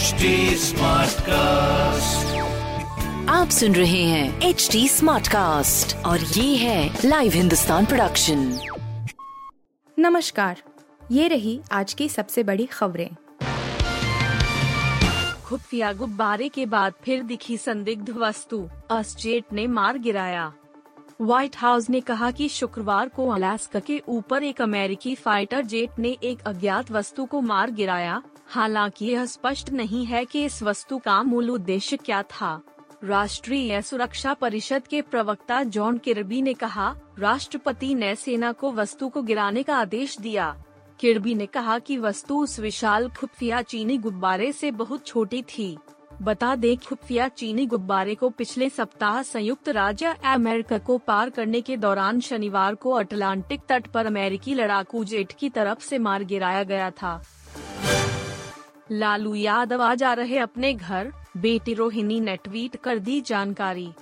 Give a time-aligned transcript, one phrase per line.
[0.00, 2.28] HD Smartcast.
[3.30, 8.60] आप सुन रहे हैं एच डी स्मार्ट कास्ट और ये है लाइव हिंदुस्तान प्रोडक्शन
[9.98, 10.62] नमस्कार
[11.10, 13.10] ये रही आज की सबसे बड़ी खबरें।
[15.44, 20.52] खुफिया गुब्बारे के बाद फिर दिखी संदिग्ध वस्तु अस्जेट ने मार गिराया।
[21.20, 26.16] व्हाइट हाउस ने कहा कि शुक्रवार को अलास्का के ऊपर एक अमेरिकी फाइटर जेट ने
[26.22, 31.22] एक अज्ञात वस्तु को मार गिराया। हालाँकि यह स्पष्ट नहीं है कि इस वस्तु का
[31.22, 32.60] मूल उद्देश्य क्या था।
[33.04, 39.22] राष्ट्रीय सुरक्षा परिषद के प्रवक्ता जॉन किरबी ने कहा, राष्ट्रपति ने सेना को वस्तु को
[39.22, 40.64] गिराने का आदेश दिया।
[41.00, 45.78] किरबी ने कहा कि वस्तु उस विशाल खुफिया चीनी गुब्बारे से बहुत छोटी थी।
[46.22, 51.76] बता दें खुफिया चीनी गुब्बारे को पिछले सप्ताह संयुक्त राज्य अमेरिका को पार करने के
[51.76, 56.90] दौरान शनिवार को अटलांटिक तट पर अमेरिकी लड़ाकू जेट की तरफ़ से मार गिराया गया
[56.90, 57.22] था।
[58.92, 63.92] लालू यादव आ रहे अपने घर। बेटी रोहिणी ने ट्वीट कर दी जानकारी।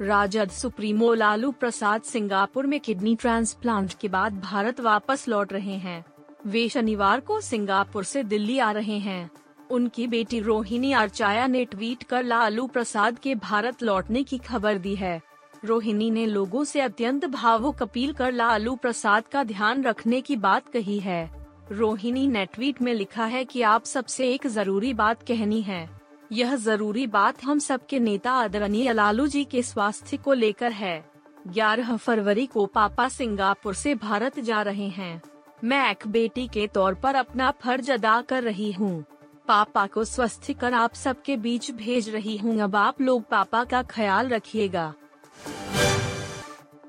[0.00, 6.04] राजद सुप्रीमो लालू प्रसाद सिंगापुर में किडनी ट्रांसप्लांट के बाद भारत वापस लौट रहे हैं।
[6.46, 9.30] वे शनिवार को सिंगापुर से दिल्ली आ रहे हैं।
[9.70, 14.94] उनकी बेटी रोहिणी आर्चाया ने ट्वीट कर लालू प्रसाद के भारत लौटने की खबर दी
[14.94, 15.22] है।
[15.64, 20.68] रोहिणी ने लोगों से अत्यंत भावुक अपील कर लालू प्रसाद का ध्यान रखने की बात
[20.68, 21.37] कही है।
[21.72, 25.88] रोहिणी ने ट्वीट में लिखा है कि आप सबसे एक ज़रूरी बात कहनी है।
[26.32, 31.04] यह ज़रूरी बात हम सबके नेता आदरणीय लालू जी के स्वास्थ्य को लेकर है।
[31.48, 35.20] 11 फरवरी को पापा सिंगापुर से भारत जा रहे हैं।
[35.64, 39.04] मैं एक बेटी के तौर पर अपना फ़र्ज़ अदा कर रही हूँ।
[39.48, 43.82] पापा को स्वस्थ कर आप सबके बीच भेज रही हूँ। अब आप लोग पापा का
[43.82, 44.92] ख्याल रखिएगा।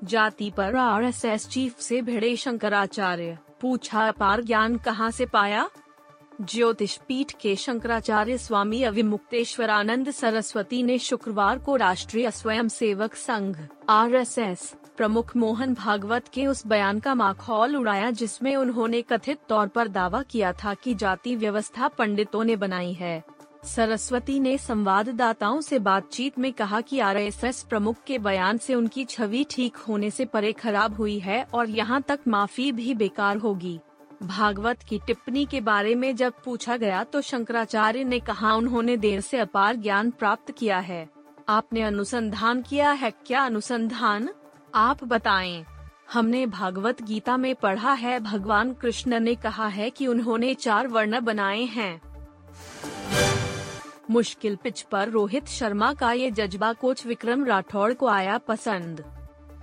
[0.04, 5.70] जाति पर आरएसएस चीफ से भिड़े शंकराचार्य। पूछा अपार ज्ञान कहाँ से पाया?
[6.40, 13.56] ज्योतिष पीठ के शंकराचार्य स्वामी अविमुक्तेश्वरानंद सरस्वती ने शुक्रवार को राष्ट्रीय स्वयंसेवक संघ,
[13.88, 19.88] आरएसएस, प्रमुख मोहन भागवत के उस बयान का माखौल उड़ाया, जिसमें उन्होंने कथित तौर पर
[19.88, 23.22] दावा किया था कि जाति व्यवस्था पंडितों ने बनाई है।
[23.62, 29.44] सरस्वती ने संवाददाताओं से बातचीत में कहा कि आरएसएस प्रमुख के बयान से उनकी छवि
[29.50, 33.78] ठीक होने से परे खराब हुई है और यहाँ तक माफ़ी भी बेकार होगी।
[34.22, 39.20] भागवत की टिप्पणी के बारे में जब पूछा गया तो शंकराचार्य ने कहा, उन्होंने देर
[39.20, 41.08] से अपार ज्ञान प्राप्त किया है।
[41.48, 43.44] आपने अनुसंधान किया है क्या?
[43.44, 44.28] अनुसंधान?
[44.74, 45.64] आप बताएँ।
[46.12, 51.20] हमने भागवत गीता में पढ़ा है। भगवान कृष्ण ने कहा है कि उन्होंने चार वर्ण
[51.20, 52.09] बनाए हैं।
[54.10, 59.04] मुश्किल पिच पर रोहित शर्मा का ये जज्बा कोच विक्रम राठौड़ को आया पसंद।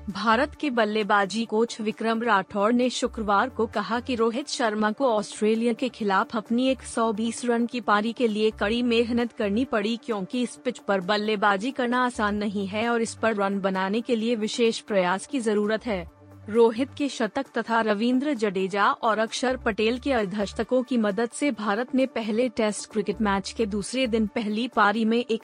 [0.09, 5.73] भारत के बल्लेबाजी कोच विक्रम राठौड़ ने शुक्रवार को कहा कि रोहित शर्मा को ऑस्ट्रेलिया
[5.73, 10.55] के खिलाफ अपनी 120 रन की पारी के लिए कड़ी मेहनत करनी पड़ी क्योंकि इस
[10.55, 14.79] पिच पर बल्लेबाजी करना आसान नहीं है और इस पर रन बनाने के लिए विशेष
[14.79, 16.16] प्रयास की ज़रूरत है।
[16.49, 21.95] रोहित के शतक तथा रविंद्र जडेजा और अक्षर पटेल के अर्धशतकों की मदद से भारत
[21.95, 25.43] ने पहले टेस्ट क्रिकेट मैच के दूसरे दिन पहली पारी में एक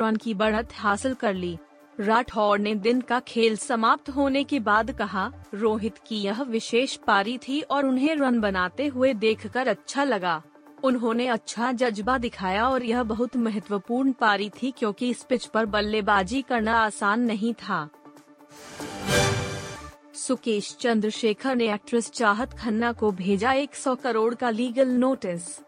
[0.00, 1.58] रन की बढ़त हासिल कर ली।
[2.00, 7.38] राठौर ने दिन का खेल समाप्त होने के बाद कहा, रोहित की यह विशेष पारी
[7.38, 10.42] थी और उन्हें रन बनाते हुए देखकर अच्छा लगा।
[10.84, 16.42] उन्होंने अच्छा जज्बा दिखाया और यह बहुत महत्वपूर्ण पारी थी क्योंकि इस पिच पर बल्लेबाजी
[16.42, 17.88] करना आसान नहीं था।
[20.14, 25.60] सुकेश चंद्रशेखर ने एक्ट्रेस चाहत खन्ना को भेजा 100 करोड़ का लीगल नोटिस।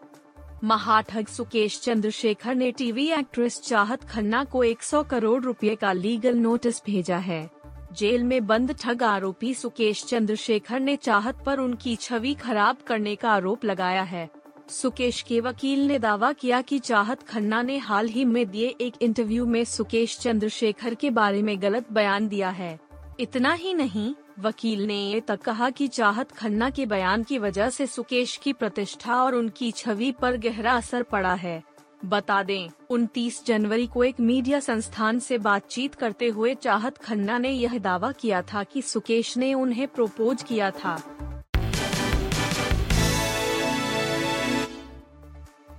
[0.63, 6.81] महाठग सुकेश चंद्रशेखर ने टीवी एक्ट्रेस चाहत खन्ना को 100 करोड़ रुपए का लीगल नोटिस
[6.85, 7.49] भेजा है।
[7.93, 13.31] जेल में बंद ठग आरोपी सुकेश चंद्रशेखर ने चाहत पर उनकी छवि खराब करने का
[13.31, 14.29] आरोप लगाया है।
[14.69, 18.93] सुकेश के वकील ने दावा किया कि चाहत खन्ना ने हाल ही में दिए एक
[19.01, 22.86] इंटरव्यू में सुकेश चंद्रशेखर के बारे में गलत बयान दिया है।
[23.19, 27.69] इतना ही नहीं, वकील ने ये तक कहा कि चाहत खन्ना के बयान की वजह
[27.69, 31.63] से सुकेश की प्रतिष्ठा और उनकी छवि पर गहरा असर पड़ा है।
[32.05, 37.49] बता दें 29 जनवरी को एक मीडिया संस्थान से बातचीत करते हुए चाहत खन्ना ने
[37.49, 41.01] यह दावा किया था कि सुकेश ने उन्हें प्रोपोज किया था।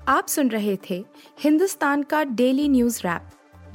[0.08, 1.04] आप सुन रहे थे
[1.40, 3.30] हिंदुस्तान का डेली न्यूज़ रैप।